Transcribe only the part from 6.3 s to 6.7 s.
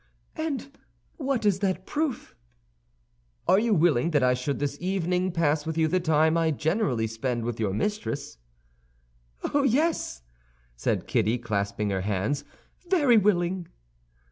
I